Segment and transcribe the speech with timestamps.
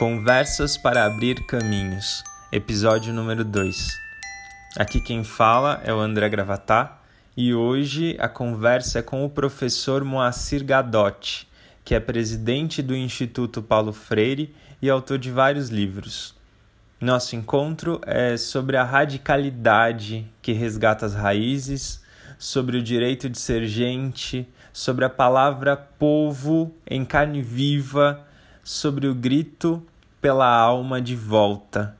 [0.00, 3.86] Conversas para Abrir Caminhos, episódio número 2.
[4.78, 7.02] Aqui quem fala é o André Gravatá
[7.36, 11.46] e hoje a conversa é com o professor Moacir Gadotti,
[11.84, 16.34] que é presidente do Instituto Paulo Freire e autor de vários livros.
[16.98, 22.02] Nosso encontro é sobre a radicalidade que resgata as raízes,
[22.38, 28.26] sobre o direito de ser gente, sobre a palavra povo em carne viva,
[28.62, 29.84] sobre o grito
[30.20, 31.96] pela alma de volta.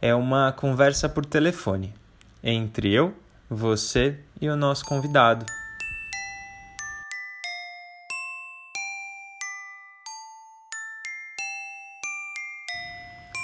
[0.00, 1.94] É uma conversa por telefone
[2.42, 3.14] entre eu,
[3.48, 5.46] você e o nosso convidado.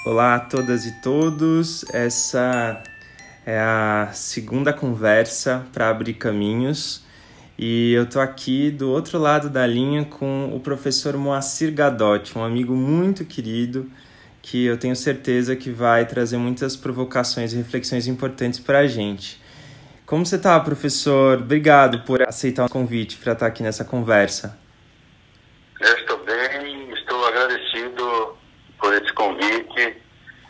[0.04, 1.84] Olá a todas e todos.
[1.92, 2.82] Essa
[3.46, 7.04] é a segunda conversa para abrir caminhos.
[7.62, 12.43] E eu tô aqui do outro lado da linha com o professor Moacir Gadotti, um
[12.43, 13.93] amigo muito querido
[14.40, 19.38] que eu tenho certeza que vai trazer muitas provocações e reflexões importantes para a gente.
[20.07, 21.37] Como você está, professor?
[21.37, 24.59] Obrigado por aceitar o convite para estar aqui nessa conversa.
[25.82, 28.38] Eu estou bem, estou agradecido
[28.80, 29.99] por esse convite,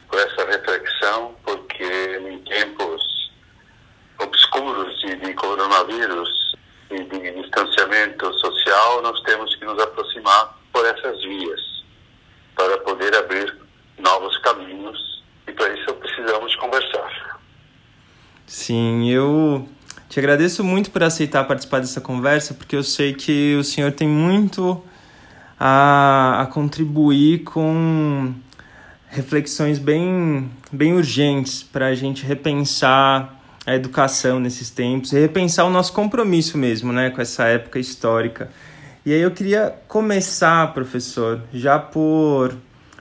[0.08, 3.02] por essa reflexão, porque em tempos
[4.20, 6.50] obscuros de, de coronavírus
[6.90, 8.32] e de distanciamento
[8.70, 11.60] social, nós temos que nos aproximar por essas vias
[12.54, 13.56] para poder abrir
[13.98, 17.40] novos caminhos e para isso precisamos conversar.
[18.46, 19.68] Sim, eu
[20.08, 24.08] te agradeço muito por aceitar participar dessa conversa, porque eu sei que o senhor tem
[24.08, 24.82] muito
[25.58, 28.32] a, a contribuir com
[29.08, 35.70] reflexões bem, bem urgentes para a gente repensar a educação nesses tempos e repensar o
[35.70, 38.50] nosso compromisso mesmo né, com essa época histórica.
[39.04, 42.54] E aí eu queria começar, professor, já por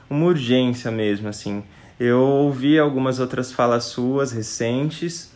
[0.09, 1.63] uma urgência mesmo, assim.
[1.99, 5.33] Eu ouvi algumas outras falas suas recentes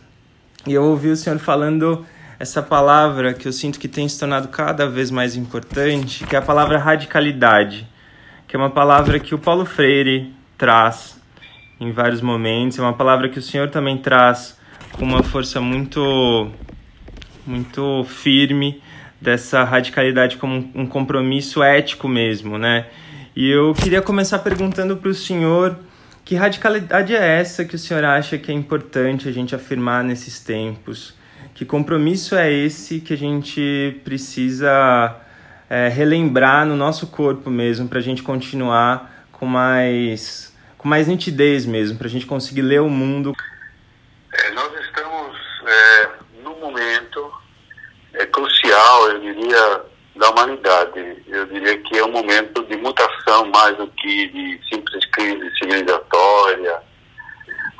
[0.66, 2.06] e eu ouvi o senhor falando
[2.40, 6.40] essa palavra que eu sinto que tem se tornado cada vez mais importante, que é
[6.40, 7.88] a palavra radicalidade,
[8.48, 11.20] que é uma palavra que o Paulo Freire traz
[11.80, 14.58] em vários momentos, é uma palavra que o senhor também traz
[14.94, 16.50] com uma força muito
[17.46, 18.82] muito firme
[19.20, 22.88] dessa radicalidade como um compromisso ético mesmo, né?
[23.36, 25.78] E eu queria começar perguntando para o senhor
[26.26, 30.40] que radicalidade é essa que o senhor acha que é importante a gente afirmar nesses
[30.40, 31.14] tempos?
[31.54, 35.20] Que compromisso é esse que a gente precisa
[35.70, 41.66] é, relembrar no nosso corpo mesmo para a gente continuar com mais, com mais nitidez
[41.66, 43.36] mesmo, para a gente conseguir ler o mundo?
[44.32, 45.36] É, nós estamos
[45.68, 46.10] é,
[46.42, 47.32] num momento
[48.14, 48.26] é,
[49.54, 49.82] diria,
[50.16, 51.24] da humanidade.
[51.28, 56.82] Eu diria que é um momento de mutação mais do que de simples crise civilizatória.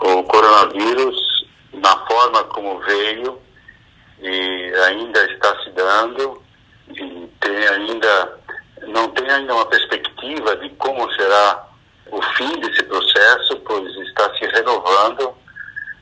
[0.02, 1.16] O coronavírus,
[1.74, 3.40] na forma como veio
[4.22, 6.42] e ainda está se dando,
[6.90, 8.40] e tem ainda
[8.88, 11.68] não tem ainda uma perspectiva de como será
[12.12, 15.34] o fim desse processo, pois está se renovando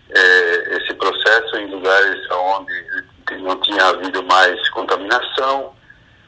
[0.10, 2.74] eh, esse processo em lugares onde
[3.38, 5.74] não tinha havido mais contaminação,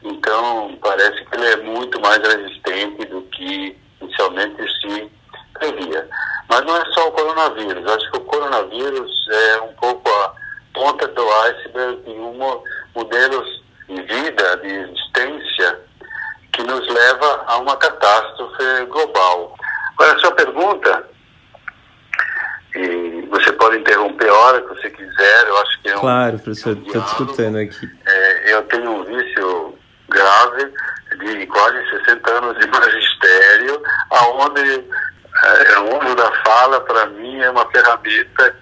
[0.04, 5.10] então, parece que ele é muito mais resistente do que inicialmente se
[5.54, 6.06] previa.
[6.48, 7.90] Mas não é só o coronavírus.
[7.90, 10.34] Acho que o coronavírus é um pouco a
[10.74, 12.62] ponta do iceberg de um
[12.94, 15.80] modelos de vida, de existência,
[16.52, 19.56] que nos leva a uma catástrofe global.
[19.94, 21.08] Agora, a sua pergunta,
[23.34, 26.00] você pode interromper a hora que você quiser, eu acho que é um.
[26.00, 27.90] Claro, professor, estou um discutindo aqui.
[28.06, 29.78] É, eu tenho um vício
[30.08, 30.72] grave
[31.18, 34.84] de quase 60 anos de magistério, aonde
[35.44, 38.56] é, o uso da fala, para mim, é uma ferramenta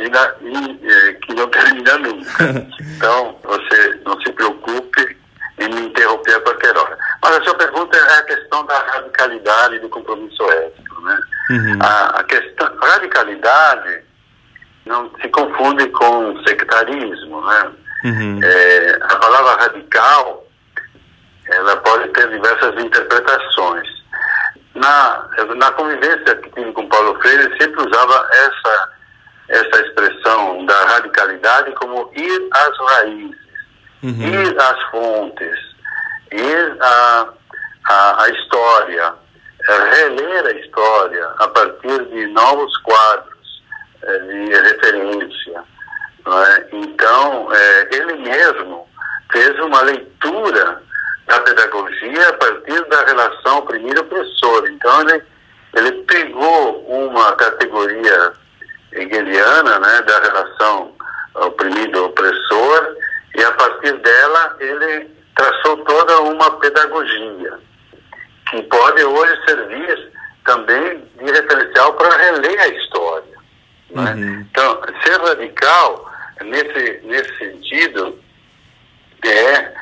[0.00, 2.68] e, na, e, é, que não termina nunca.
[3.00, 5.16] Então, você não se preocupe
[5.58, 6.98] em me interromper a qualquer hora.
[7.22, 10.89] Mas a sua pergunta é a questão da radicalidade e do compromisso ético.
[11.02, 11.18] Né?
[11.50, 11.78] Uhum.
[11.82, 14.02] A, a questão, radicalidade
[14.86, 17.40] não se confunde com sectarismo.
[17.44, 17.70] Né?
[18.04, 18.40] Uhum.
[18.42, 20.46] É, a palavra radical
[21.50, 23.88] ela pode ter diversas interpretações.
[24.74, 25.26] Na,
[25.56, 28.92] na convivência que tive com Paulo Freire, sempre usava essa,
[29.48, 33.40] essa expressão da radicalidade como ir às raízes,
[34.02, 34.22] uhum.
[34.22, 35.58] ir às fontes,
[36.32, 37.28] ir à,
[37.88, 39.14] à, à história,
[39.68, 43.62] reler a história a partir de novos quadros
[44.02, 45.64] é, de referência.
[46.26, 46.68] É?
[46.72, 48.88] Então, é, ele mesmo
[49.32, 50.82] fez uma leitura
[51.26, 54.66] da pedagogia a partir da relação oprimido-opressor.
[54.68, 55.22] Então, ele,
[55.74, 58.32] ele pegou uma categoria
[58.92, 60.92] hegeliana, né, da relação
[61.34, 62.96] oprimido-opressor,
[63.36, 67.69] e a partir dela ele traçou toda uma pedagogia
[68.50, 70.12] que pode hoje servir
[70.44, 73.38] também de referencial para reler a história.
[73.90, 74.14] Né?
[74.14, 74.46] Uhum.
[74.50, 76.12] Então, ser radical,
[76.42, 78.18] nesse, nesse sentido,
[79.24, 79.72] é,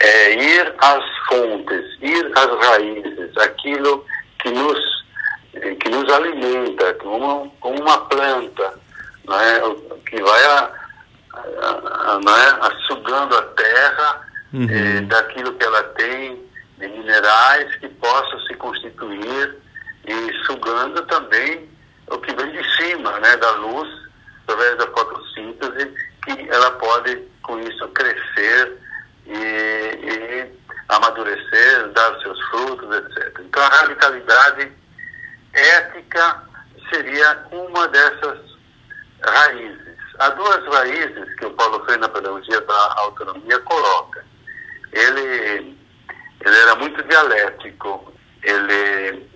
[0.00, 4.04] é ir às fontes, ir às raízes, aquilo
[4.40, 5.04] que nos,
[5.80, 8.74] que nos alimenta, como, como uma planta,
[9.28, 9.60] né?
[10.08, 10.70] que vai a,
[11.34, 12.58] a, a, né?
[12.60, 14.20] a sugando a terra
[14.52, 14.66] uhum.
[14.70, 16.45] eh, daquilo que ela tem
[16.78, 19.56] de minerais que possam se constituir
[20.06, 21.68] e sugando também
[22.08, 23.88] o que vem de cima, né, da luz,
[24.44, 25.94] através da fotossíntese,
[26.24, 28.78] que ela pode, com isso, crescer
[29.26, 30.52] e, e
[30.88, 33.40] amadurecer, dar seus frutos, etc.
[33.40, 34.72] Então, a radicalidade
[35.52, 36.42] ética
[36.92, 38.38] seria uma dessas
[39.24, 39.96] raízes.
[40.18, 44.24] Há duas raízes que o Paulo Freire, na Pedagogia da Autonomia, coloca.
[44.92, 45.75] Ele,
[46.46, 48.12] ele era muito dialético.
[48.42, 49.28] Ele,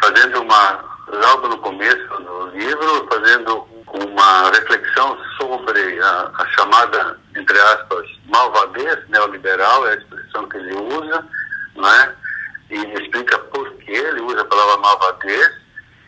[0.00, 7.58] fazendo uma, logo no começo do livro, fazendo uma reflexão sobre a, a chamada, entre
[7.60, 11.26] aspas, malvadez neoliberal, é a expressão que ele usa,
[11.74, 12.14] não é?
[12.70, 15.52] e explica por que ele usa a palavra malvadez,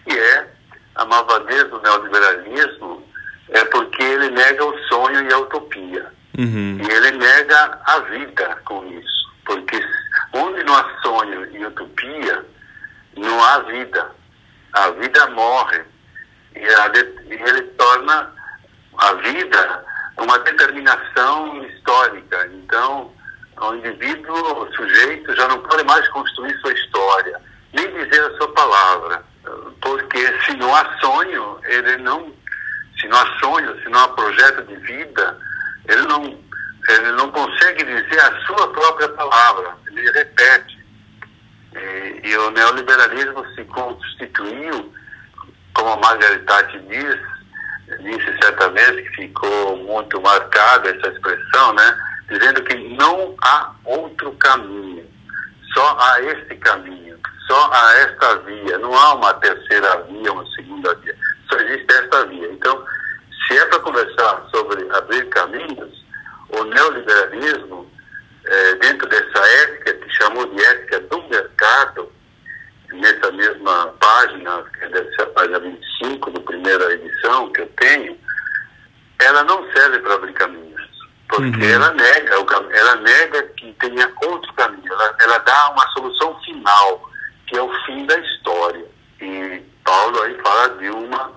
[0.06, 0.48] e é
[0.94, 3.04] a malvadez do neoliberalismo
[3.50, 6.06] é porque ele nega o sonho e a utopia.
[6.38, 6.78] Uhum.
[6.80, 9.32] E ele nega a vida com isso.
[9.44, 9.80] Porque
[10.34, 12.44] onde não há sonho e utopia,
[13.16, 14.10] não há vida.
[14.72, 15.82] A vida morre.
[16.54, 18.32] E, ele torna
[18.98, 19.84] a vida
[20.19, 22.48] uma determinação histórica.
[22.52, 23.12] Então,
[23.60, 27.40] o indivíduo, o sujeito, já não pode mais construir sua história,
[27.72, 29.22] nem dizer a sua palavra.
[29.80, 32.32] Porque se não há sonho, ele não.
[33.00, 35.38] Se não há sonho, se não há projeto de vida,
[35.88, 36.25] ele não,
[36.88, 39.76] ele não consegue dizer a sua própria palavra.
[39.88, 40.84] Ele repete.
[41.75, 44.93] E, e o neoliberalismo se constituiu,
[45.75, 47.19] como a Margaret Thatcher diz,
[48.00, 51.99] disse certa vez que ficou muito marcada essa expressão, né?
[52.29, 55.06] Dizendo que não há outro caminho,
[55.75, 60.94] só há este caminho, só há esta via, não há uma terceira via, uma segunda
[60.97, 61.17] via,
[61.50, 62.52] só existe esta via.
[62.52, 62.85] Então,
[63.47, 66.05] se é para conversar sobre abrir caminhos,
[66.50, 67.90] o neoliberalismo,
[68.47, 72.13] é, dentro dessa ética, que chamou de ética do mercado,
[72.94, 78.19] nessa mesma página, que deve ser a página 25 da primeira edição que eu tenho,
[79.20, 80.82] ela não serve para abrir caminhos,
[81.29, 81.70] porque uhum.
[81.70, 82.35] ela nega
[82.73, 87.11] ela nega que tenha outro caminho, ela, ela dá uma solução final,
[87.46, 88.85] que é o fim da história.
[89.20, 91.32] E Paulo aí fala de uma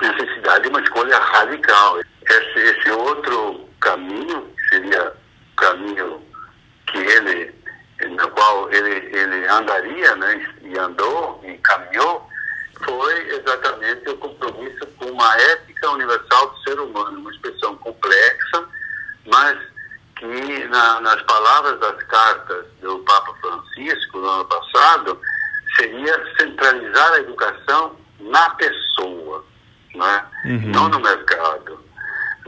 [0.00, 2.00] necessidade de uma escolha radical.
[2.00, 5.12] Esse, esse outro caminho, que seria
[5.52, 6.22] o caminho
[6.86, 7.53] que ele
[8.08, 12.28] no qual ele, ele andaria, né, e andou e caminhou,
[12.84, 18.64] foi exatamente o compromisso com uma ética universal do ser humano, uma expressão complexa,
[19.26, 19.58] mas
[20.16, 25.20] que na, nas palavras das cartas do Papa Francisco no ano passado
[25.76, 29.44] seria centralizar a educação na pessoa,
[29.94, 30.24] né?
[30.44, 30.72] Uhum.
[30.72, 31.80] não no mercado,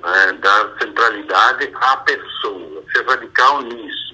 [0.03, 0.33] né?
[0.41, 4.06] dar centralidade à pessoa, ser radical nisso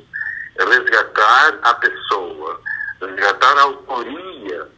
[0.59, 2.61] resgatar a pessoa,
[3.00, 4.68] resgatar a autoria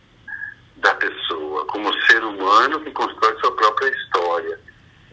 [0.76, 4.58] da pessoa como ser humano que constrói sua própria história.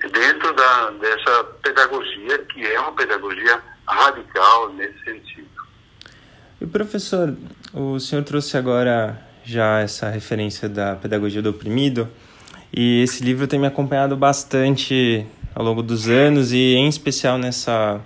[0.02, 5.50] Dentro da, dessa pedagogia, que é uma pedagogia radical nesse sentido.
[6.60, 7.36] E professor,
[7.74, 12.10] o senhor trouxe agora já essa referência da pedagogia do oprimido,
[12.74, 18.02] e esse livro tem me acompanhado bastante ao longo dos anos e em especial nessa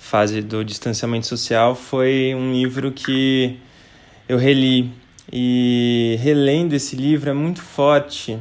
[0.00, 3.58] fase do distanciamento social foi um livro que
[4.26, 4.90] eu reli
[5.30, 8.36] e relendo esse livro é muito forte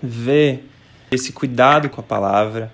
[0.00, 0.68] ver
[1.10, 2.70] esse cuidado com a palavra,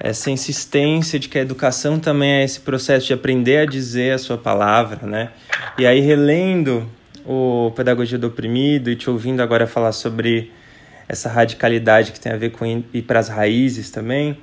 [0.00, 4.18] essa insistência de que a educação também é esse processo de aprender a dizer a
[4.18, 5.30] sua palavra, né?
[5.76, 6.88] E aí relendo
[7.26, 10.52] o Pedagogia do Oprimido e te ouvindo agora falar sobre
[11.08, 14.38] essa radicalidade que tem a ver com ir para as raízes também,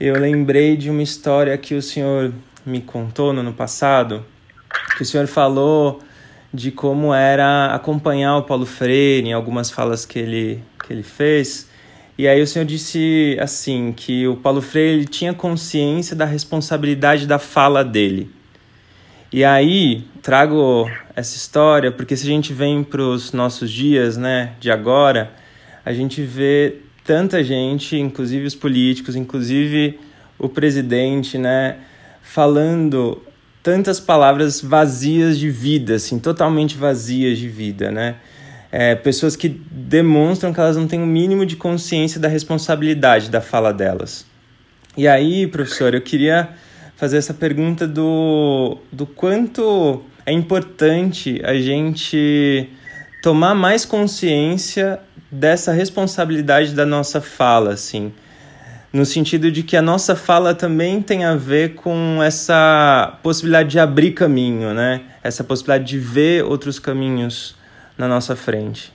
[0.00, 2.32] eu lembrei de uma história que o senhor
[2.64, 4.24] me contou no ano passado,
[4.96, 6.00] que o senhor falou
[6.54, 11.68] de como era acompanhar o Paulo Freire em algumas falas que ele, que ele fez.
[12.16, 17.38] E aí o senhor disse assim que o Paulo Freire tinha consciência da responsabilidade da
[17.38, 18.30] fala dele.
[19.32, 24.54] E aí trago essa história porque se a gente vem para os nossos dias, né,
[24.60, 25.32] de agora,
[25.84, 26.76] a gente vê
[27.08, 29.98] tanta gente, inclusive os políticos, inclusive
[30.38, 31.78] o presidente, né,
[32.20, 33.22] falando
[33.62, 38.16] tantas palavras vazias de vida, assim, totalmente vazias de vida, né?
[38.70, 43.30] É, pessoas que demonstram que elas não têm o um mínimo de consciência da responsabilidade
[43.30, 44.26] da fala delas.
[44.94, 46.50] E aí, professor, eu queria
[46.94, 52.68] fazer essa pergunta do, do quanto é importante a gente
[53.22, 55.00] tomar mais consciência
[55.30, 58.12] dessa responsabilidade da nossa fala, assim
[58.92, 63.78] no sentido de que a nossa fala também tem a ver com essa possibilidade de
[63.78, 65.02] abrir caminho, né?
[65.22, 67.56] Essa possibilidade de ver outros caminhos
[67.96, 68.92] na nossa frente.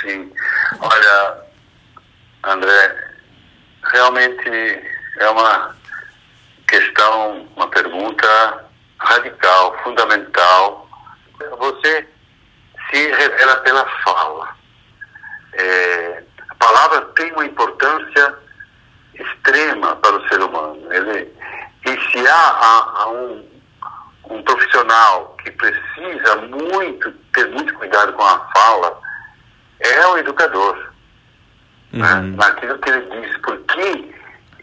[0.00, 0.32] Sim.
[0.80, 1.44] Olha,
[2.42, 3.08] André,
[3.92, 4.82] realmente
[5.20, 5.76] é uma
[6.66, 8.64] questão, uma pergunta
[8.98, 10.88] radical, fundamental.
[11.58, 12.08] Você
[12.90, 14.56] se revela pela fala.
[15.56, 16.22] É,
[16.64, 18.34] palavra tem uma importância
[19.14, 20.92] extrema para o ser humano.
[20.92, 21.32] Ele,
[21.86, 23.48] e se há, há, há um,
[24.30, 28.98] um profissional que precisa muito ter muito cuidado com a fala,
[29.80, 30.92] é o educador.
[31.92, 32.14] Né?
[32.14, 32.22] Uhum.
[32.30, 32.36] Né?
[32.36, 34.14] Naquilo que ele diz, porque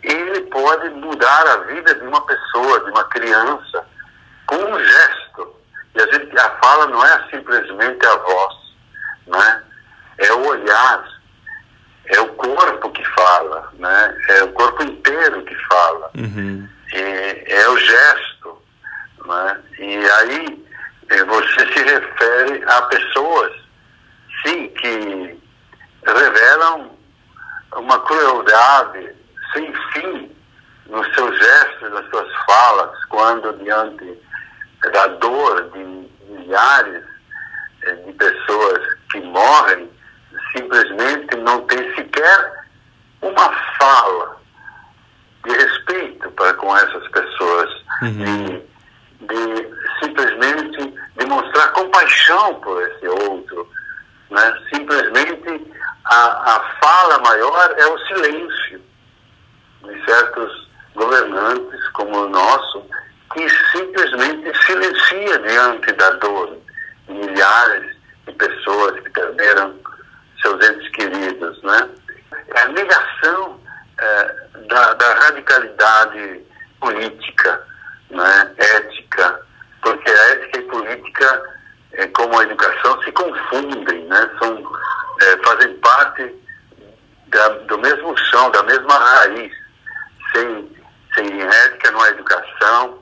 [0.04, 3.86] ele pode mudar a vida de uma pessoa, de uma criança,
[4.48, 5.56] com um gesto.
[5.94, 8.56] E a, gente, a fala não é simplesmente a voz,
[9.28, 9.64] né?
[10.22, 11.22] É o olhar,
[12.06, 14.18] é o corpo que fala, né?
[14.30, 16.12] É o corpo inteiro que fala.
[16.18, 16.68] Uhum.
[16.94, 18.62] É o gesto,
[19.26, 19.60] né?
[19.80, 20.66] E aí
[21.10, 23.54] é, você se refere a pessoas,
[24.46, 25.40] sim, que
[26.06, 26.92] revelam
[27.76, 29.16] uma crueldade
[29.54, 30.32] sem fim
[30.88, 34.20] nos seus gestos, nas suas falas, quando diante
[34.94, 37.04] da dor de milhares
[37.84, 38.80] é, de pessoas
[39.12, 39.90] que morrem,
[40.56, 42.66] simplesmente não tem sequer
[43.22, 44.38] uma fala
[45.46, 47.70] de respeito para com essas pessoas,
[48.02, 48.46] uhum.
[49.22, 49.70] de, de
[50.04, 53.70] simplesmente demonstrar compaixão por esse outro.
[54.30, 54.62] Né?
[54.74, 55.72] Simplesmente
[56.06, 58.82] a, a fala maior é o silêncio
[59.84, 62.86] de certos governantes como o nosso,
[63.34, 66.58] que simplesmente silencia diante da dor
[67.08, 67.96] de milhares
[68.28, 69.74] de pessoas que perderam
[70.42, 71.90] seus entes queridos, né?
[72.56, 73.60] É a negação
[74.00, 74.36] é,
[74.68, 76.42] da, da, radicalidade
[76.80, 77.68] política,
[78.10, 78.52] né?
[78.58, 79.42] ética,
[79.82, 81.44] porque a ética e política,
[81.94, 84.30] é, como a educação, se confundem, né?
[84.40, 84.72] São,
[85.22, 86.36] é, fazem parte
[87.28, 89.52] da, do mesmo chão, da mesma raiz.
[90.34, 90.72] Sem,
[91.14, 93.00] sem ética não há educação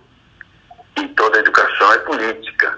[0.98, 2.78] e toda educação é política.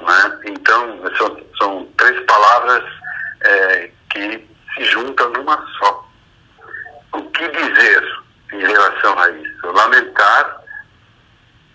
[0.00, 0.38] Né?
[0.46, 2.82] Então, são, são três palavras
[3.44, 6.08] é, que se juntam numa só.
[7.12, 8.22] O que dizer
[8.52, 9.66] em relação a isso?
[9.66, 10.62] Lamentar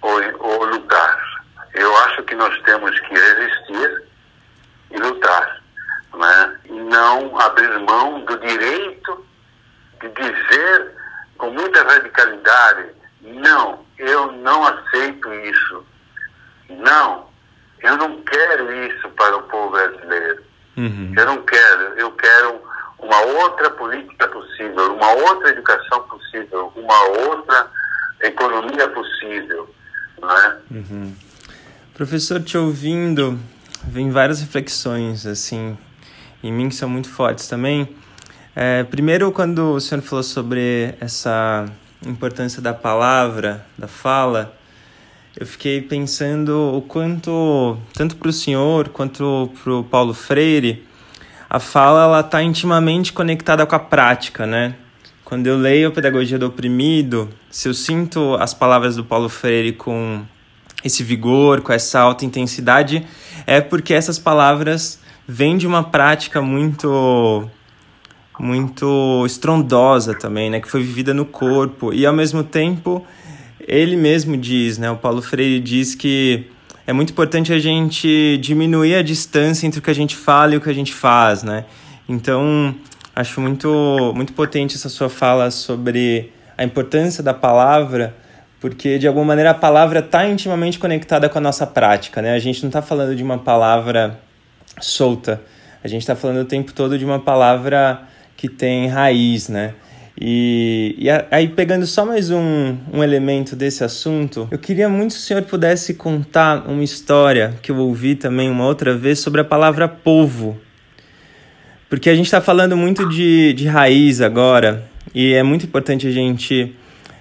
[0.02, 1.30] ou, ou lutar?
[1.74, 4.04] Eu acho que nós temos que resistir
[4.92, 5.62] e lutar,
[6.16, 6.60] né?
[6.66, 9.26] e não abrir mão do direito
[10.02, 10.92] de dizer
[11.38, 12.90] com muita radicalidade:
[13.22, 15.86] não, eu não aceito isso.
[16.70, 17.30] Não,
[17.82, 20.49] eu não quero isso para o povo brasileiro.
[20.80, 21.14] Uhum.
[21.18, 22.62] Eu não quero, eu quero
[23.00, 27.68] uma outra política possível, uma outra educação possível, uma outra
[28.22, 29.70] economia possível.
[30.22, 30.58] Não é?
[30.72, 31.14] Uhum.
[31.94, 33.38] Professor, te ouvindo,
[33.84, 35.78] vem várias reflexões, assim,
[36.42, 37.94] em mim que são muito fortes também.
[38.56, 41.66] É, primeiro, quando o senhor falou sobre essa
[42.06, 44.58] importância da palavra, da fala,
[45.38, 50.84] eu fiquei pensando o quanto, tanto para o senhor quanto para o Paulo Freire,
[51.50, 54.76] a fala ela está intimamente conectada com a prática, né?
[55.24, 59.74] Quando eu leio a Pedagogia do Oprimido, se eu sinto as palavras do Paulo Freire
[59.74, 60.24] com
[60.84, 63.06] esse vigor, com essa alta intensidade,
[63.46, 67.50] é porque essas palavras vêm de uma prática muito
[68.40, 73.06] muito estrondosa também, né, que foi vivida no corpo e ao mesmo tempo
[73.70, 74.90] ele mesmo diz, né?
[74.90, 76.48] O Paulo Freire diz que
[76.88, 80.58] é muito importante a gente diminuir a distância entre o que a gente fala e
[80.58, 81.66] o que a gente faz, né?
[82.08, 82.74] Então,
[83.16, 88.16] acho muito, muito potente essa sua fala sobre a importância da palavra,
[88.60, 92.34] porque de alguma maneira a palavra está intimamente conectada com a nossa prática, né?
[92.34, 94.20] A gente não está falando de uma palavra
[94.82, 95.40] solta,
[95.84, 98.02] a gente está falando o tempo todo de uma palavra
[98.36, 99.76] que tem raiz, né?
[100.22, 105.18] E, e aí, pegando só mais um, um elemento desse assunto, eu queria muito que
[105.18, 109.46] o senhor pudesse contar uma história que eu ouvi também uma outra vez sobre a
[109.46, 110.60] palavra povo.
[111.90, 114.84] Porque a gente está falando muito de, de raiz agora,
[115.16, 116.76] e é muito importante a gente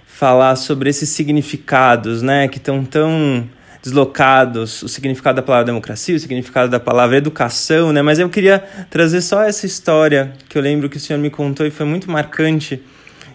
[0.05, 3.49] falar sobre esses significados, né, que estão tão
[3.83, 8.03] deslocados, o significado da palavra democracia, o significado da palavra educação, né?
[8.03, 8.59] Mas eu queria
[8.91, 12.11] trazer só essa história que eu lembro que o senhor me contou e foi muito
[12.11, 12.83] marcante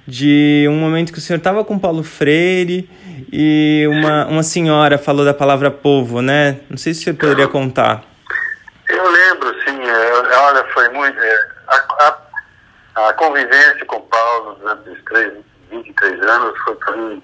[0.06, 2.90] de um momento que o senhor estava com Paulo Freire
[3.32, 6.60] e uma, uma senhora falou da palavra povo, né?
[6.70, 8.04] Não sei se o senhor poderia contar.
[8.90, 9.82] Eu lembro, sim.
[9.82, 11.18] É, olha, foi muito...
[11.20, 12.18] É, a,
[12.96, 15.34] a, a convivência com Paulo durante os três,
[15.72, 17.24] 23 anos foi para mim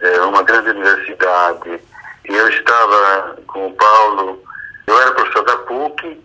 [0.00, 1.80] é, uma grande universidade
[2.28, 4.42] e eu estava com o Paulo,
[4.86, 6.20] eu era professor da PUC,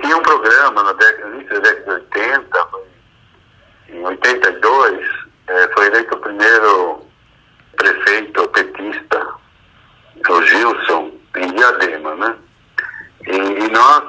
[0.00, 2.68] tinha um programa na década, início da década de 80,
[3.90, 5.08] em 82,
[5.46, 7.06] é, foi eleito o primeiro
[7.76, 9.26] prefeito petista,
[10.28, 12.36] o Gilson, em Diadema, né?
[13.26, 14.04] E, e nós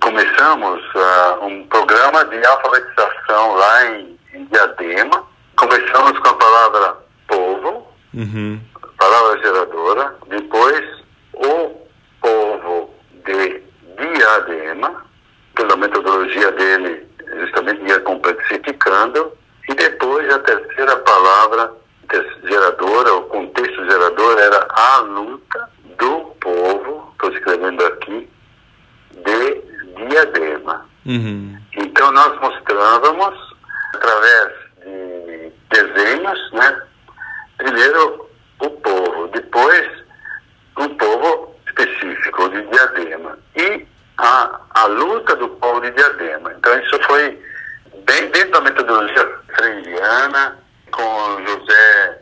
[0.00, 5.24] começamos uh, um programa de alfabetização lá em, em Diadema.
[5.56, 6.96] Começamos com a palavra
[7.26, 8.60] povo, uhum
[8.98, 10.84] palavra geradora, depois
[11.32, 11.86] o
[12.20, 13.62] povo de
[13.96, 15.04] Diadema,
[15.54, 17.06] pela metodologia dele,
[17.40, 19.32] justamente ia complexificando,
[19.68, 21.72] e depois a terceira palavra
[22.44, 28.28] geradora, o contexto gerador era a luta do povo, estou escrevendo aqui,
[29.12, 30.86] de Diadema.
[31.06, 31.58] Uhum.
[31.76, 33.56] Então nós mostrávamos,
[33.94, 34.52] através
[34.82, 36.82] de desenhos, né?
[37.58, 38.27] Primeiro
[38.60, 39.88] o povo, depois
[40.78, 43.86] um povo específico de Diadema e
[44.18, 46.52] a, a luta do povo de Diadema.
[46.52, 47.40] Então isso foi
[48.04, 50.58] bem dentro da metodologia freiriana,
[50.90, 52.18] com José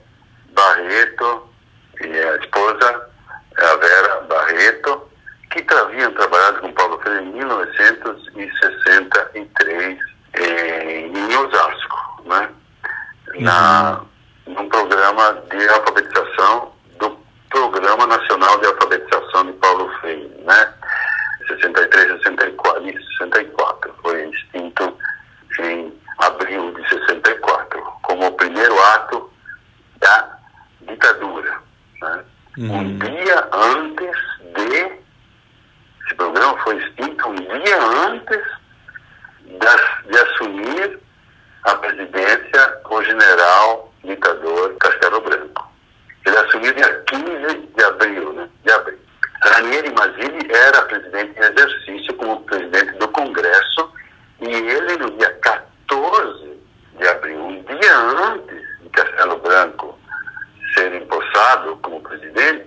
[0.53, 1.49] Barreto
[2.01, 3.09] e a esposa,
[3.57, 5.09] a Vera Barreto,
[5.51, 9.99] que haviam trabalhado com Paulo Freire em 1963
[10.39, 12.51] em Osasco, né?
[13.39, 14.07] Na, uhum
[14.47, 17.19] num programa de alfabetização do
[17.51, 20.73] Programa Nacional de Alfabetização de Paulo Freire, né?
[21.49, 22.83] 63, 64,
[23.19, 23.95] 64.
[24.03, 24.97] Foi extinto
[25.61, 29.31] em abril de 64, como o primeiro ato
[30.01, 30.39] da
[30.89, 31.55] ditadura.
[32.01, 32.25] Né?
[32.59, 32.79] Uhum.
[32.79, 34.17] Um dia antes
[34.55, 35.07] de.
[36.05, 38.43] Esse programa foi extinto um dia antes
[39.45, 41.01] de, de assumir
[41.65, 45.71] a presidência o general ditador Castelo Branco.
[46.25, 48.49] Ele assumiu dia 15 de abril, né?
[48.65, 48.99] De abril.
[49.43, 53.93] Ranieri Mazzini era presidente em exercício como presidente do Congresso
[54.41, 56.59] e ele, no dia 14
[56.99, 59.99] de abril, um dia antes de Castelo Branco
[60.75, 62.67] ser empossado como presidente,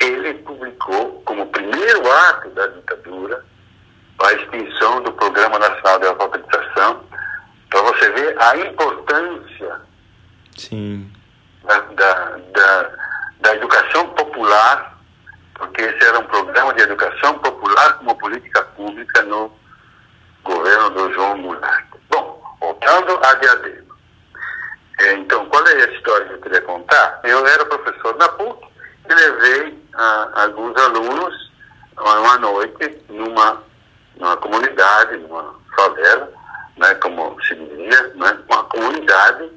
[0.00, 3.44] ele publicou como primeiro ato da ditadura
[4.22, 7.04] a extinção do Programa Nacional de Alfabetização,
[7.70, 9.80] para você ver a importância
[10.60, 11.10] Sim.
[11.64, 12.90] Da, da, da,
[13.40, 14.08] da educação
[14.50, 14.98] popular,
[15.54, 19.52] porque esse era um programa de educação popular como política pública no
[20.42, 21.86] governo do João Goulart.
[22.10, 23.90] Bom, voltando à Diadema.
[24.98, 27.20] É, então, qual é a história que eu queria contar?
[27.24, 28.66] Eu era professor na PUC
[29.08, 31.50] e levei a, alguns alunos
[31.96, 33.62] uma noite numa,
[34.16, 36.32] numa comunidade, numa favela,
[36.76, 39.50] né, como se dizia, né, uma comunidade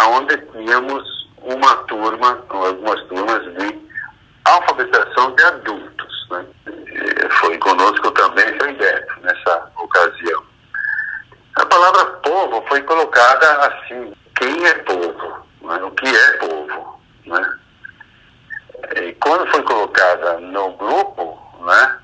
[0.00, 3.77] onde tínhamos uma turma, algumas turmas de
[4.48, 6.28] alfabetização de adultos.
[6.30, 6.46] Né?
[7.40, 10.42] Foi conosco também o Beto nessa ocasião.
[11.56, 15.46] A palavra povo foi colocada assim: quem é povo?
[15.62, 15.76] Né?
[15.82, 17.00] O que é povo?
[17.26, 17.58] Né?
[18.96, 21.98] E quando foi colocada no grupo, né?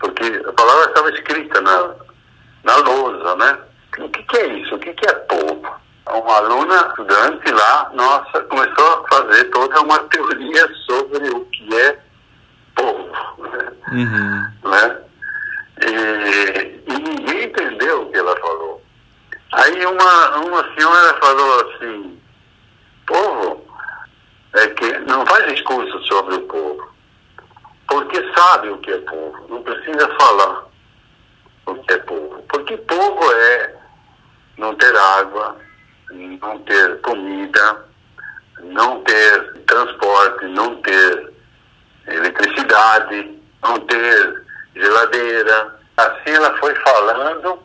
[0.00, 1.94] porque a palavra estava escrita na,
[2.64, 3.58] na lousa, né?
[3.98, 4.74] O que, que é isso?
[4.74, 5.85] O que, que é povo?
[6.08, 11.98] Uma aluna, estudante lá, nossa, começou a fazer toda uma teoria sobre o que é
[12.74, 13.12] povo.
[13.38, 13.72] Né?
[13.92, 14.70] Uhum.
[14.70, 14.98] né?
[15.82, 18.82] E, e, ninguém entendeu o que ela falou.
[19.52, 22.20] Aí uma, uma senhora falou assim,
[23.06, 23.66] povo
[24.54, 26.88] é que não faz discurso sobre o povo,
[27.88, 30.64] porque sabe o que é povo, não precisa falar
[31.66, 32.42] o que é povo.
[32.48, 33.74] Porque povo é
[34.56, 35.56] não ter água,
[36.10, 37.84] não ter comida,
[38.62, 41.32] não ter transporte, não ter
[42.06, 44.42] eletricidade, não ter
[44.74, 45.76] geladeira.
[45.96, 47.58] Assim ela foi falando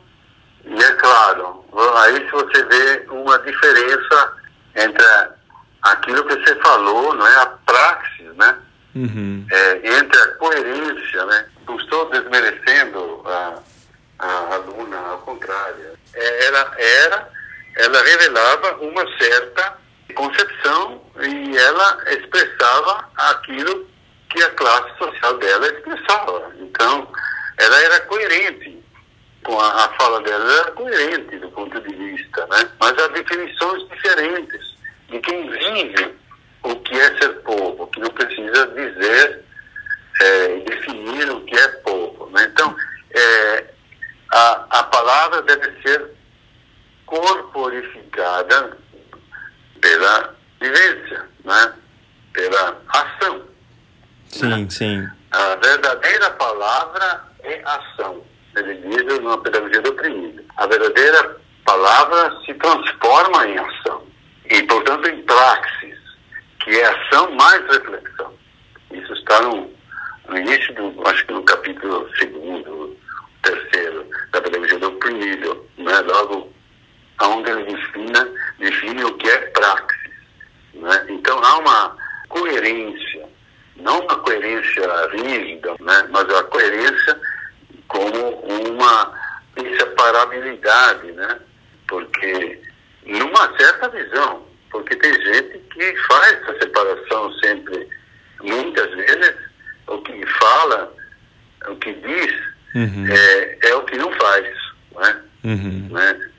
[0.66, 1.66] E é claro,
[1.98, 4.34] aí se você vê uma diferença
[4.76, 5.06] entre
[5.82, 8.58] aquilo que você falou, não é a praxis, né?
[8.94, 9.46] Uhum.
[9.50, 11.46] É, entre a coerência, né?
[11.68, 13.60] Não estou desmerecendo a,
[14.20, 15.98] a aluna, ao contrário.
[16.14, 17.30] É, ela era,
[17.78, 19.78] ela revelava uma certa
[20.16, 23.88] concepção e ela expressava aquilo
[24.30, 26.52] que a classe social dela expressava.
[26.60, 27.08] Então,
[27.58, 28.82] ela era coerente
[29.44, 32.70] com a, a fala dela, ela era coerente do ponto de vista, né?
[32.80, 34.76] Mas há definições diferentes
[35.10, 36.16] de quem vive
[36.64, 39.44] o que é ser povo, que não precisa dizer
[40.22, 42.30] é, definir o que é povo.
[42.32, 42.48] Né?
[42.52, 42.76] Então,
[43.14, 43.66] é,
[44.32, 46.12] a, a palavra deve ser
[47.12, 48.78] corporificada
[49.82, 51.74] pela vivência, né?
[52.32, 53.42] pela ação.
[54.30, 54.68] Sim, né?
[54.70, 55.10] sim.
[55.32, 58.24] A verdadeira palavra é ação.
[58.56, 60.42] Ele diz numa pedagogia do oprimido.
[60.56, 64.08] A verdadeira palavra se transforma em ação.
[64.50, 65.98] E, portanto, em praxis,
[66.64, 68.34] que é ação mais reflexão.
[68.92, 69.70] Isso está no,
[70.30, 72.98] no início do, acho que no capítulo segundo,
[73.42, 76.00] terceiro, da pedagogia do oprimido, né?
[76.02, 76.51] logo
[77.28, 78.14] onde ele define,
[78.60, 80.12] define o que é praxis.
[80.74, 81.06] Né?
[81.10, 81.98] Então há uma
[82.30, 83.28] coerência,
[83.78, 86.08] não uma coerência rígida, né?
[86.10, 87.20] mas a coerência
[87.88, 88.30] como
[88.70, 89.14] uma
[89.58, 91.40] inseparabilidade, né?
[91.88, 92.62] porque
[93.06, 97.88] numa certa visão, porque tem gente que faz essa separação sempre,
[98.42, 99.36] muitas vezes,
[99.88, 100.94] o que fala,
[101.68, 102.34] o que diz,
[102.76, 103.08] uhum.
[103.10, 104.48] é, é o que não faz.
[104.96, 105.22] Né?
[105.44, 105.90] Uhum.
[105.92, 106.31] Né?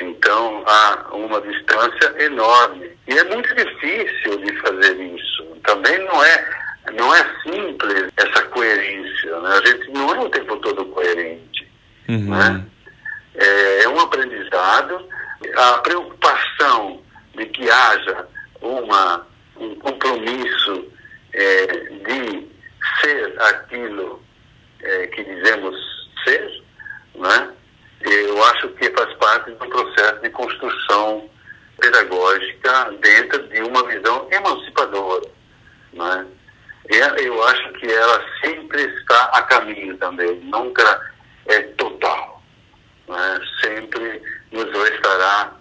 [0.00, 2.90] Então há uma distância enorme.
[3.06, 5.44] E é muito difícil de fazer isso.
[5.64, 6.50] Também não é,
[6.92, 9.40] não é simples essa coerência.
[9.40, 9.50] Né?
[9.50, 11.68] A gente não é o tempo todo coerente.
[12.08, 12.30] Uhum.
[12.30, 12.64] Né?
[13.34, 15.08] É, é um aprendizado.
[15.56, 17.00] A preocupação
[17.36, 18.26] de que haja
[18.60, 20.92] uma, um compromisso
[21.32, 22.48] é, de
[23.00, 24.20] ser aquilo
[24.82, 25.76] é, que dizemos
[26.24, 26.62] ser,
[27.14, 27.50] né?
[28.12, 31.28] Eu acho que faz parte do processo de construção
[31.80, 35.26] pedagógica dentro de uma visão emancipadora.
[35.92, 36.26] Né?
[36.88, 41.12] Eu acho que ela sempre está a caminho também, nunca
[41.46, 42.42] é total.
[43.08, 43.40] Né?
[43.62, 45.52] Sempre nos restará,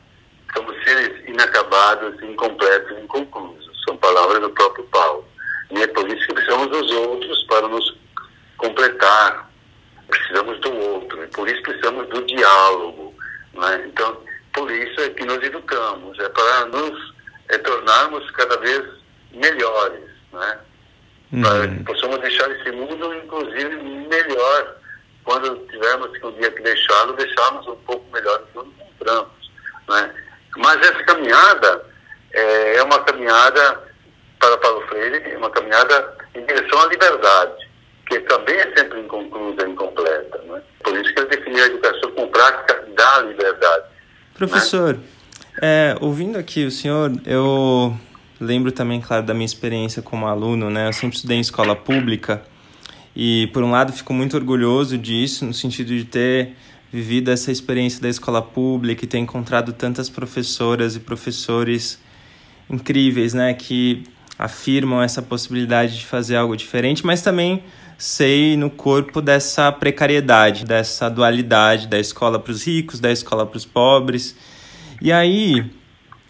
[0.54, 3.84] somos seres inacabados, incompletos, inconclusos.
[3.86, 5.26] São palavras do próprio Paulo.
[5.72, 7.98] E é por isso que precisamos dos outros para nos
[8.58, 9.47] completar,
[10.08, 13.14] precisamos do outro, e por isso precisamos do diálogo.
[13.54, 13.84] Né?
[13.88, 14.18] Então,
[14.54, 17.14] por isso é que nos educamos, é para nos
[17.50, 18.84] é, tornarmos cada vez
[19.32, 20.60] melhores, né?
[21.32, 21.42] Uhum.
[21.42, 24.78] para que possamos deixar esse mundo, inclusive, melhor.
[25.26, 29.52] Quando tivermos que um dia que deixá-lo, deixarmos um pouco melhor do que encontramos.
[29.90, 30.14] Né?
[30.56, 31.86] Mas essa caminhada
[32.32, 33.84] é, é uma caminhada
[34.40, 37.67] para Paulo Freire, é uma caminhada em direção à liberdade
[38.08, 40.42] que também é sempre inconclusa, incompleta.
[40.48, 40.62] Né?
[40.84, 43.84] Por isso que ele definiu a educação com prática da liberdade.
[44.34, 45.04] Professor, né?
[45.62, 47.96] é, ouvindo aqui o senhor, eu
[48.40, 50.70] lembro também, claro, da minha experiência como aluno.
[50.70, 50.88] Né?
[50.88, 52.42] Eu sempre estudei em escola pública
[53.16, 56.54] e, por um lado, fico muito orgulhoso disso, no sentido de ter
[56.92, 62.00] vivido essa experiência da escola pública e ter encontrado tantas professoras e professores
[62.70, 64.04] incríveis, né, que
[64.38, 67.64] afirmam essa possibilidade de fazer algo diferente, mas também
[67.98, 73.58] sei no corpo dessa precariedade, dessa dualidade da escola para os ricos, da escola para
[73.58, 74.36] os pobres.
[75.02, 75.66] E aí,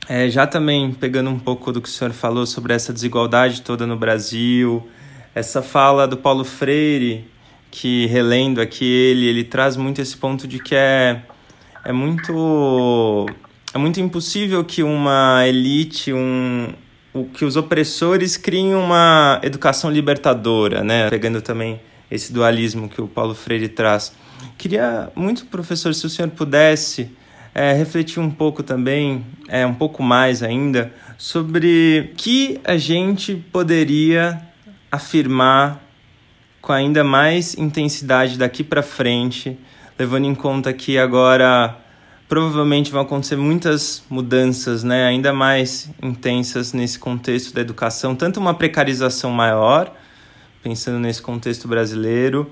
[0.07, 3.85] é, já também pegando um pouco do que o senhor falou sobre essa desigualdade toda
[3.85, 4.87] no Brasil,
[5.35, 7.25] essa fala do Paulo Freire,
[7.69, 11.21] que relendo aqui ele, ele traz muito esse ponto de que é,
[11.83, 13.27] é muito
[13.73, 16.73] é muito impossível que uma elite, um,
[17.21, 21.09] o que os opressores criem uma educação libertadora, né?
[21.09, 24.13] Pegando também esse dualismo que o Paulo Freire traz.
[24.57, 27.09] Queria muito, professor, se o senhor pudesse
[27.53, 34.41] é, refletir um pouco também, é, um pouco mais ainda, sobre que a gente poderia
[34.91, 35.83] afirmar
[36.61, 39.57] com ainda mais intensidade daqui para frente,
[39.97, 41.75] levando em conta que agora
[42.27, 48.53] provavelmente vão acontecer muitas mudanças, né, ainda mais intensas nesse contexto da educação, tanto uma
[48.53, 49.93] precarização maior,
[50.61, 52.49] pensando nesse contexto brasileiro,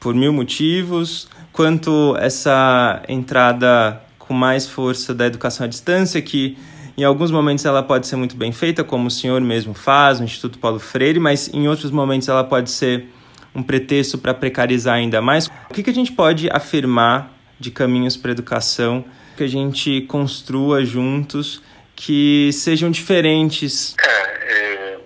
[0.00, 6.56] por mil motivos, quanto essa entrada com mais força da educação à distância, que
[6.96, 10.24] em alguns momentos ela pode ser muito bem feita, como o senhor mesmo faz no
[10.24, 13.06] Instituto Paulo Freire, mas em outros momentos ela pode ser
[13.54, 15.46] um pretexto para precarizar ainda mais.
[15.68, 19.04] O que, que a gente pode afirmar de caminhos para educação,
[19.36, 21.62] que a gente construa juntos,
[21.94, 23.94] que sejam diferentes.
[24.00, 24.98] É,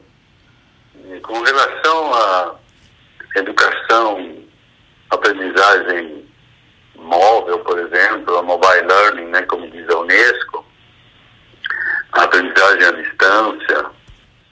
[1.10, 2.54] é, com relação à
[3.36, 4.36] educação,
[5.10, 6.24] aprendizagem
[6.96, 10.64] móvel, por exemplo, a mobile learning, né, como diz a Unesco,
[12.12, 13.86] a aprendizagem à distância,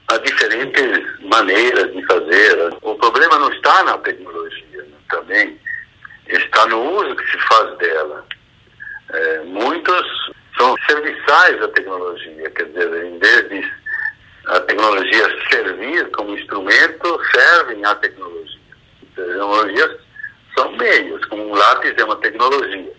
[0.09, 2.75] há diferentes maneiras de fazer.
[2.83, 5.57] O problema não está na tecnologia, né, também
[6.37, 8.25] está no uso que se faz dela.
[9.11, 13.83] É, muitos são serviçais à tecnologia, quer dizer, em vez de
[14.47, 18.61] a tecnologia servir como instrumento, servem à tecnologia.
[19.15, 19.97] Tecnologias
[20.57, 22.93] são meios, como um lápis é uma tecnologia.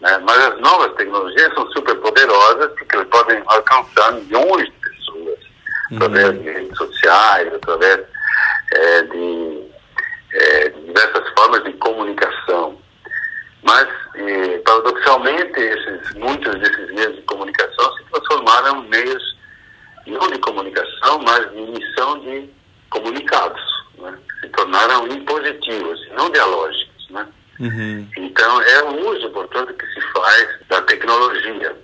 [0.00, 0.18] Né?
[0.24, 5.38] Mas as novas tecnologias são super poderosas porque elas podem alcançar milhões de pessoas
[5.90, 5.96] uhum.
[5.96, 8.00] através de redes sociais, através
[8.72, 9.62] é, de,
[10.32, 12.78] é, de diversas formas de comunicação.
[13.62, 19.36] Mas, eh, paradoxalmente, esses, muitos desses meios de comunicação se transformaram em meios
[20.06, 22.48] não de comunicação, mas de emissão de
[22.90, 23.60] comunicados,
[23.98, 24.16] né?
[24.40, 27.10] se tornaram impositivos, não dialógicos.
[27.10, 27.26] Né?
[27.58, 28.08] Uhum.
[28.16, 31.76] Então, é o uso, portanto, que se faz da tecnologia.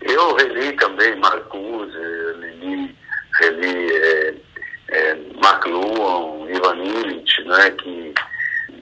[0.00, 1.96] Eu reli também Marcuse,
[2.40, 2.96] reli,
[3.38, 4.34] reli é,
[4.88, 8.14] é, McLuhan, Ivan Illich, né, que,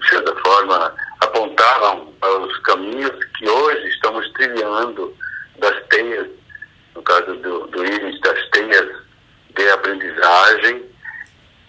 [0.00, 5.14] de certa forma, apontavam os caminhos que hoje estamos trilhando
[5.58, 6.26] das teias,
[6.94, 8.88] no caso do, do Illich, das teias
[9.54, 10.84] de aprendizagem,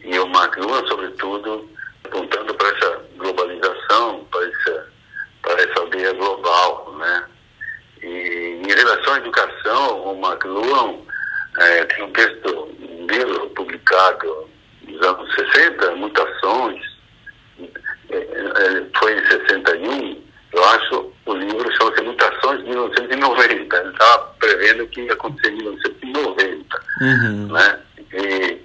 [0.04, 1.70] e o McLuhan, sobretudo,
[2.06, 4.88] apontando para essa globalização, para essa,
[5.42, 7.26] para essa aldeia global, né?
[8.02, 10.96] E em relação à educação, o McLuhan
[11.60, 14.50] é, tem um texto, um livro publicado
[14.88, 16.91] nos anos 60, Mutações,
[18.98, 20.22] foi em 61,
[20.54, 23.78] eu acho o livro chama-se Mutações de 1990.
[23.78, 26.82] Ele estava prevendo que ia acontecer em 1990.
[27.02, 27.48] Uhum.
[27.52, 27.80] Né?
[28.14, 28.62] E,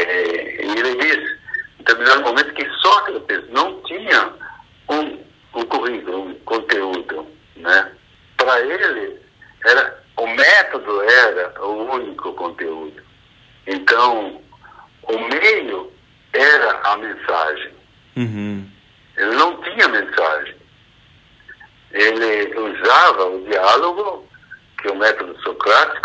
[0.00, 1.30] é, e ele diz,
[1.78, 3.19] em determinado momento, que Sócrates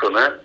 [0.10, 0.40] né?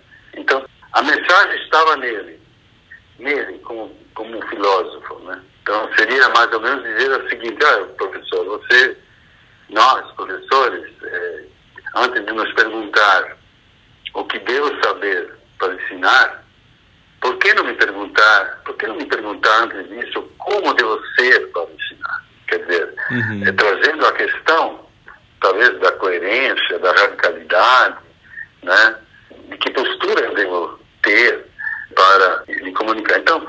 [33.11, 33.19] Comunicar.
[33.19, 33.45] Então,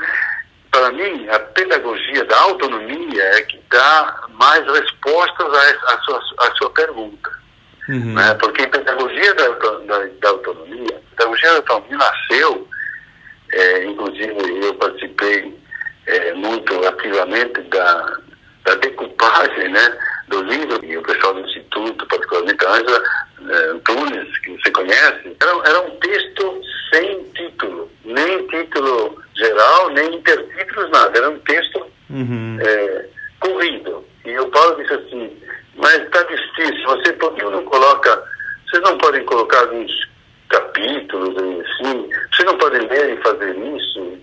[0.70, 5.46] para mim, a pedagogia da autonomia é que dá mais respostas
[5.87, 7.31] à sua, à sua pergunta.
[7.88, 8.14] Uhum.
[8.14, 8.35] Né?
[8.35, 12.68] Porque a pedagogia da, da, da autonomia, a pedagogia da autonomia nasceu
[13.53, 15.55] é, inclusive, eu participei
[16.07, 18.18] é, muito ativamente da,
[18.64, 19.98] da decupagem né,
[20.29, 23.03] do livro, e o pessoal do Instituto, particularmente a Ângela
[23.51, 26.62] é, Antunes, que você conhece, era, era um texto
[26.94, 31.18] sem título, nem título geral, nem intertítulos, nada.
[31.18, 32.59] Era um texto uhum.
[32.61, 33.07] é,
[33.40, 34.05] corrido.
[34.24, 35.42] E o Paulo disse assim,
[35.76, 38.22] mas está difícil, você por que não coloca,
[38.68, 39.90] vocês não podem colocar alguns
[40.48, 42.09] capítulos, assim.
[42.33, 44.18] Vocês não podem ler e fazer isso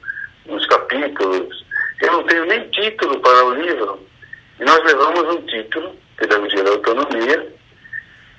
[0.46, 1.66] nos capítulos.
[2.02, 4.00] Eu não tenho nem título para o livro.
[4.60, 7.54] E nós levamos um título, Pedagogia da Autonomia,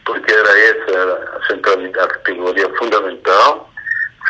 [0.05, 3.70] porque era essa era a centralidade, a categoria fundamental,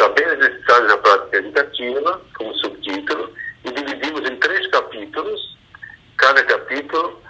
[0.01, 3.33] saberes necessários da prática educativa, como subtítulo,
[3.65, 5.59] e dividimos em três capítulos,
[6.17, 7.23] cada capítulo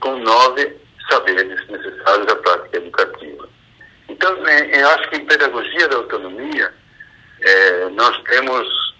[0.00, 0.76] com nove
[1.08, 3.48] saberes necessários da prática educativa.
[4.08, 6.74] Então, né, eu acho que em pedagogia da autonomia,
[7.40, 8.94] é, nós temos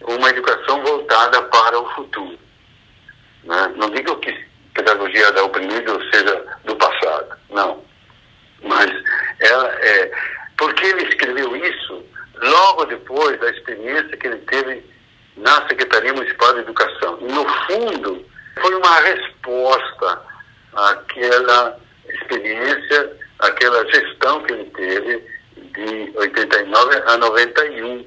[0.00, 2.38] uma educação voltada para o futuro.
[3.44, 3.72] Né?
[3.76, 4.32] Não digo que
[4.74, 7.84] pedagogia da oprimido seja do passado, não.
[8.62, 8.90] Mas
[9.40, 10.10] ela é.
[10.56, 12.04] Porque ele escreveu isso
[12.42, 14.84] logo depois da experiência que ele teve
[15.36, 17.16] na Secretaria Municipal de Educação.
[17.20, 18.24] No fundo,
[18.60, 20.22] foi uma resposta
[20.74, 21.78] àquela
[22.08, 25.24] experiência aquela gestão que ele teve
[25.56, 28.06] de 89 a 91.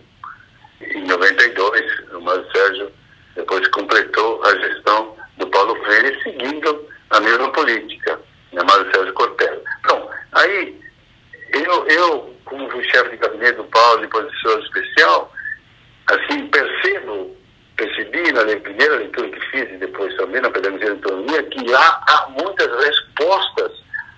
[0.82, 2.92] Em 92, o Mário Sérgio
[3.36, 8.20] depois completou a gestão do Paulo Freire, seguindo a mesma política,
[8.52, 9.62] né, Mário Sérgio Cortella.
[9.80, 10.10] Então,
[12.46, 15.32] como fui chefe de gabinete do Paulo de posição especial,
[16.08, 17.36] assim, percebo,
[17.76, 22.04] percebi na primeira leitura que fiz e depois também na pedagogia de autonomia, que há,
[22.08, 23.72] há muitas respostas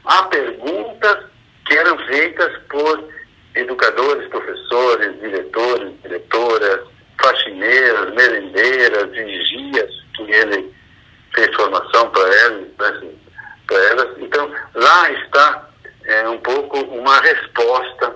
[0.05, 1.25] a perguntas
[1.65, 3.03] que eram feitas por
[3.55, 6.81] educadores, professores, diretores, diretoras,
[7.21, 10.73] faxineiras, merendeiras, vigias, que ele
[11.33, 13.19] fez formação para elas, né, assim,
[13.65, 14.17] para elas.
[14.19, 15.69] Então, lá está
[16.05, 18.15] é, um pouco uma resposta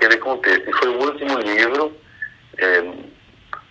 [0.00, 0.68] àquele contexto.
[0.68, 1.94] E foi o último livro
[2.56, 2.82] é,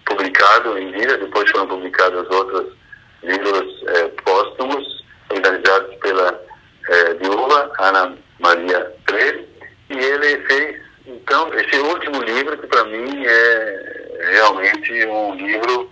[0.06, 2.74] publicado em vida, depois foram publicados outros
[3.24, 6.42] livros é, póstumos, organizados pela
[6.88, 9.48] é, viúva Ana Maria Freire,
[9.90, 15.92] e ele fez, então, esse último livro que para mim é realmente um livro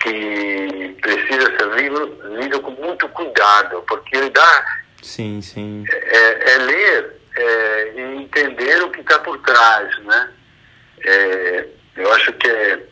[0.00, 4.66] que precisa ser lido, lido com muito cuidado, porque ele dá...
[5.02, 5.84] Sim, sim.
[5.90, 10.30] É, é ler é, e entender o que está por trás, né?
[11.04, 11.66] É,
[11.96, 12.82] eu acho que é,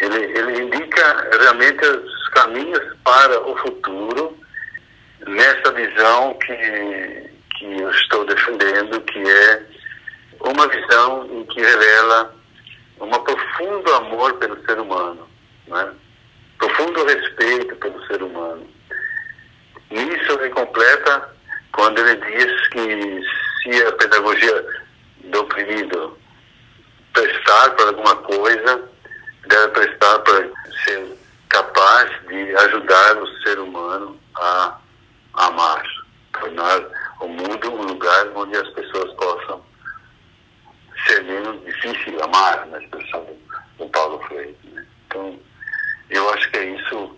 [0.00, 4.38] ele, ele indica realmente os caminhos para o futuro
[5.26, 9.62] nessa visão que, que eu estou defendendo, que é
[10.40, 12.34] uma visão em que revela
[13.00, 15.28] um profundo amor pelo ser humano,
[15.66, 15.92] né?
[16.58, 18.66] profundo respeito pelo ser humano.
[19.90, 21.30] Isso ele completa
[21.72, 23.20] quando ele diz que
[23.66, 24.66] se a pedagogia
[25.24, 26.16] do oprimido
[27.12, 28.88] prestar para alguma coisa,
[29.46, 30.48] deve prestar para
[30.84, 31.16] ser
[31.48, 34.78] capaz de ajudar o ser humano a
[35.34, 35.82] amar,
[36.32, 36.80] tornar
[37.20, 39.64] o mundo um lugar onde as pessoas possam
[41.06, 44.56] ser menos difícil amar, na expressão do, do Paulo Freire.
[44.64, 44.86] Né?
[45.06, 45.38] Então,
[46.10, 47.16] eu acho que é isso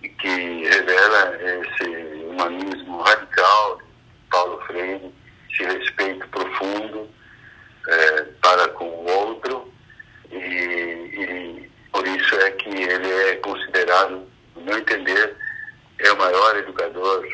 [0.00, 3.84] que revela esse humanismo radical de
[4.30, 5.12] Paulo Freire,
[5.52, 7.08] esse respeito profundo
[7.88, 9.72] é, para com o outro
[10.30, 15.36] e, e por isso é que ele é considerado, no meu entender,
[15.98, 17.26] é o maior educador,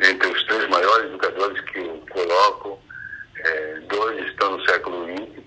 [0.00, 2.80] entre os três maiores educadores que eu coloco,
[3.38, 5.44] é, dois estão no século XX,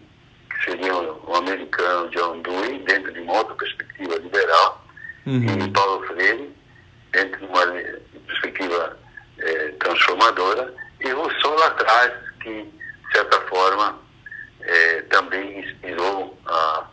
[0.49, 4.85] que seriam o americano John Dewey, dentro de uma outra perspectiva liberal,
[5.25, 5.65] uhum.
[5.65, 6.51] e Paulo Freire,
[7.11, 7.65] dentro de uma
[8.27, 8.99] perspectiva
[9.39, 13.99] é, transformadora, e Rousseau lá atrás, que, de certa forma,
[14.61, 16.87] é, também inspirou a,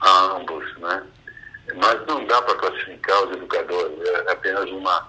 [0.00, 1.02] a ambos, né?
[1.76, 5.08] Mas não dá para classificar os educadores, é apenas uma,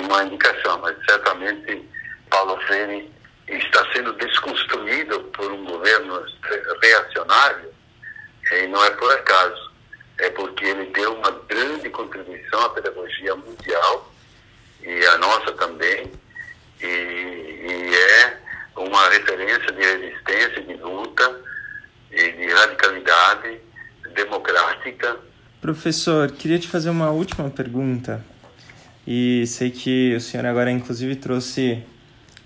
[0.00, 1.88] uma indicação, mas certamente
[2.30, 3.12] Paulo Freire
[3.48, 6.24] está sendo desconstruído por um governo
[6.82, 7.72] reacionário,
[8.52, 9.72] e não é por acaso,
[10.18, 14.12] é porque ele deu uma grande contribuição à pedagogia mundial,
[14.82, 16.12] e a nossa também,
[16.80, 18.38] e, e é
[18.76, 21.40] uma referência de resistência, de luta
[22.12, 23.60] e de radicalidade
[24.14, 25.16] democrática
[25.68, 28.24] Professor, queria te fazer uma última pergunta.
[29.06, 31.82] E sei que o senhor agora, inclusive, trouxe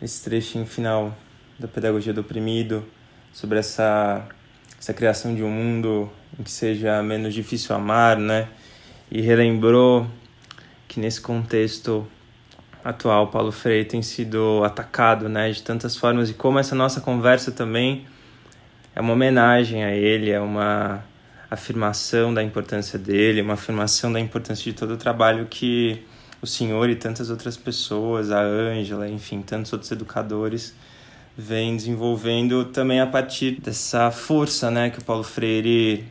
[0.03, 1.17] esse trechinho final
[1.57, 2.85] da Pedagogia do Oprimido,
[3.33, 4.27] sobre essa,
[4.77, 8.49] essa criação de um mundo em que seja menos difícil amar, né?
[9.09, 10.05] E relembrou
[10.89, 12.05] que nesse contexto
[12.83, 17.53] atual, Paulo Freire tem sido atacado, né, de tantas formas e como essa nossa conversa
[17.53, 18.05] também
[18.97, 21.05] é uma homenagem a ele, é uma
[21.53, 26.03] afirmação da importância dele, uma afirmação da importância de todo o trabalho que
[26.41, 30.75] o senhor e tantas outras pessoas, a Ângela, enfim, tantos outros educadores
[31.37, 36.05] vêm desenvolvendo também a partir dessa força, né, que o Paulo Freire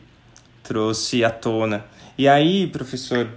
[0.62, 1.84] trouxe à tona.
[2.16, 3.28] E aí, professor,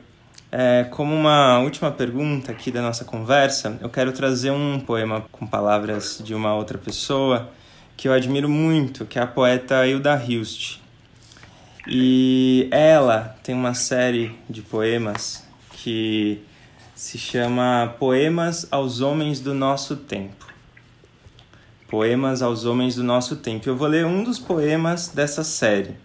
[0.51, 5.47] é, como uma última pergunta aqui da nossa conversa, eu quero trazer um poema com
[5.47, 7.49] palavras de uma outra pessoa
[7.97, 10.84] que eu admiro muito, que é a poeta Hilda Hilst.
[11.87, 16.43] E ela tem uma série de poemas que
[16.95, 20.47] se chama Poemas aos Homens do Nosso Tempo.
[21.87, 23.69] Poemas aos Homens do Nosso Tempo.
[23.69, 25.95] Eu vou ler um dos poemas dessa série.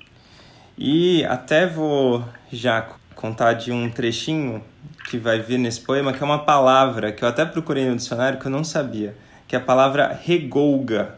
[0.76, 4.62] E até vou já contar de um trechinho
[5.09, 8.38] que vai vir nesse poema, que é uma palavra que eu até procurei no dicionário
[8.38, 9.16] que eu não sabia,
[9.48, 11.14] que é a palavra regolga.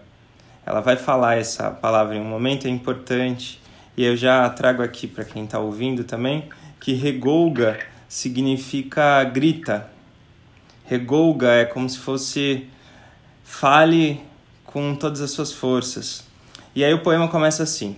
[0.65, 3.62] Ela vai falar essa palavra em um momento, é importante
[3.97, 6.49] e eu já trago aqui para quem está ouvindo também
[6.81, 7.79] que regolga
[8.09, 9.89] significa grita.
[10.85, 12.67] Regolga é como se fosse
[13.45, 14.21] fale
[14.65, 16.25] com todas as suas forças.
[16.75, 17.97] E aí o poema começa assim: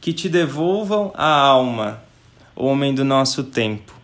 [0.00, 2.02] Que te devolvam a alma,
[2.54, 3.94] homem do nosso tempo.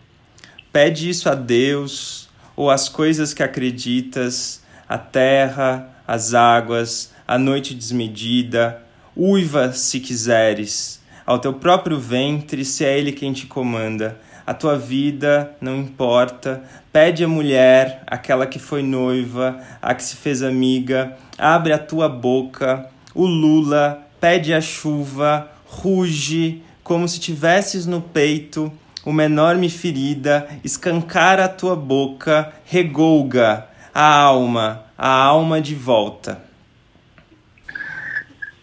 [0.71, 7.73] Pede isso a Deus ou às coisas que acreditas, a terra, as águas, a noite
[7.73, 8.84] desmedida,
[9.15, 14.19] Uiva, se quiseres, ao teu próprio ventre, se é ele quem te comanda.
[14.45, 16.63] A tua vida não importa.
[16.91, 22.07] Pede a mulher, aquela que foi noiva, a que se fez amiga, abre a tua
[22.07, 22.89] boca.
[23.13, 28.71] O Lula pede a chuva, ruge como se tivesses no peito
[29.05, 36.43] uma enorme ferida, escancara a tua boca, regolga a alma, a alma de volta.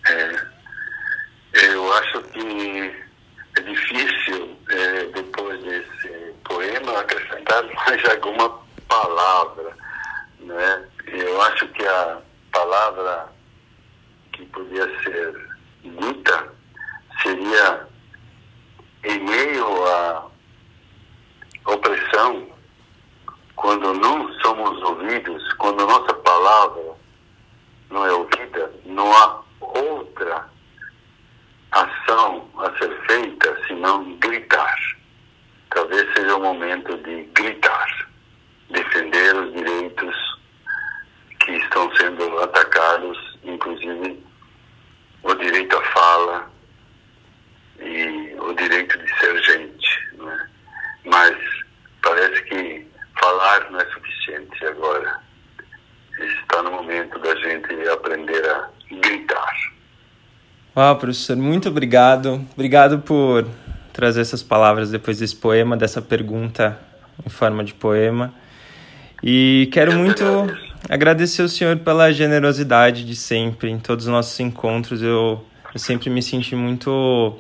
[0.05, 0.43] É,
[1.53, 2.93] eu acho que
[3.57, 7.63] é difícil, é, depois desse poema, acrescentar
[8.03, 9.77] mais alguma palavra.
[10.41, 10.89] Né?
[11.07, 13.33] Eu acho que a palavra
[14.33, 15.49] que podia ser
[15.85, 16.53] dita
[17.23, 17.87] seria
[19.05, 20.27] em meio à
[21.67, 22.49] opressão,
[23.57, 26.95] quando não somos ouvidos, quando nossa palavra
[27.91, 30.49] não é ouvida, não há outra
[31.71, 34.77] ação a ser feita senão gritar.
[35.75, 38.09] Talvez seja o momento de gritar,
[38.71, 40.15] defender os direitos
[41.41, 44.23] que estão sendo atacados, inclusive
[45.23, 46.51] o direito à fala
[47.81, 50.17] e o direito de ser gente.
[50.19, 50.47] Né?
[51.05, 51.37] Mas
[52.03, 52.87] parece que
[53.19, 55.21] falar não é suficiente agora.
[56.19, 59.73] Está no momento da gente aprender a gritar.
[60.77, 62.47] Uau, professor, muito obrigado.
[62.55, 63.47] Obrigado por
[63.93, 66.79] trazer essas palavras depois desse poema, dessa pergunta
[67.25, 68.33] em forma de poema.
[69.23, 70.25] E quero muito
[70.89, 75.03] agradecer o senhor pela generosidade de sempre, em todos os nossos encontros.
[75.03, 77.39] Eu, eu sempre me senti muito,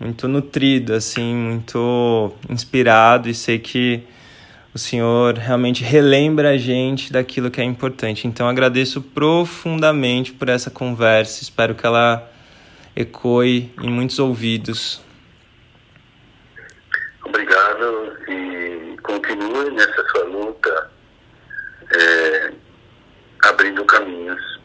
[0.00, 4.02] muito nutrido, assim, muito inspirado e sei que
[4.74, 8.26] o senhor realmente relembra a gente daquilo que é importante.
[8.26, 11.42] Então agradeço profundamente por essa conversa.
[11.42, 12.30] Espero que ela
[12.94, 15.05] ecoe em muitos ouvidos.
[17.56, 20.90] Obrigado e continue nessa sua luta,
[21.90, 22.52] é,
[23.44, 24.60] abrindo caminhos,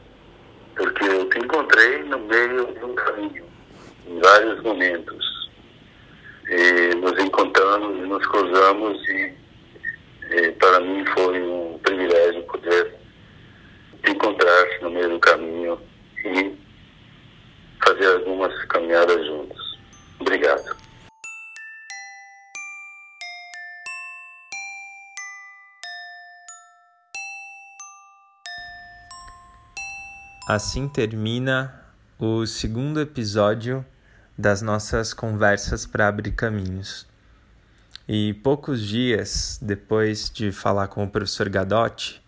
[0.75, 3.45] porque eu te encontrei no meio de um caminho,
[4.05, 5.49] em vários momentos.
[6.49, 9.33] E nos encontramos, nos cruzamos e,
[10.31, 12.93] e para mim foi um privilégio poder
[14.03, 15.79] te encontrar no meio do caminho
[16.25, 16.57] e
[17.85, 19.79] fazer algumas caminhadas juntos.
[20.19, 20.80] Obrigado.
[30.53, 31.73] Assim termina
[32.19, 33.85] o segundo episódio
[34.37, 37.07] das nossas conversas para abrir caminhos.
[38.05, 42.21] E poucos dias depois de falar com o professor Gadotti,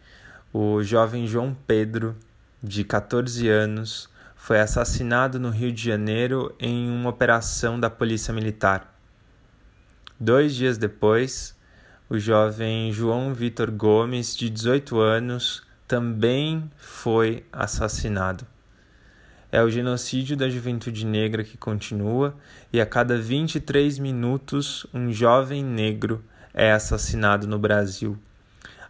[0.54, 2.16] o jovem João Pedro,
[2.64, 4.08] de 14 anos,
[4.38, 8.98] foi assassinado no Rio de Janeiro em uma operação da Polícia Militar.
[10.18, 11.58] Dois dias depois,
[12.10, 15.62] o jovem João Vitor Gomes, de 18 anos,
[15.94, 18.48] também foi assassinado.
[19.52, 22.36] É o genocídio da juventude negra que continua
[22.74, 28.18] e a cada 23 minutos um jovem negro é assassinado no Brasil.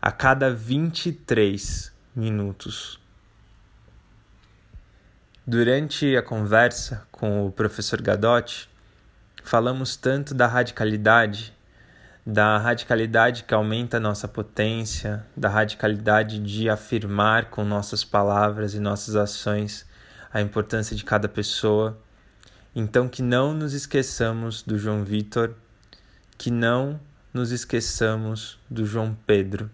[0.01, 2.97] A cada 23 minutos.
[5.45, 8.69] Durante a conversa com o professor Gadotti,
[9.43, 11.52] falamos tanto da radicalidade,
[12.25, 18.79] da radicalidade que aumenta a nossa potência, da radicalidade de afirmar com nossas palavras e
[18.79, 19.85] nossas ações
[20.33, 21.99] a importância de cada pessoa.
[22.75, 25.53] Então, que não nos esqueçamos do João Vitor,
[26.37, 26.99] que não
[27.33, 29.69] nos esqueçamos do João Pedro.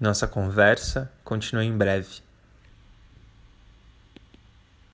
[0.00, 2.25] Nossa conversa continua em breve.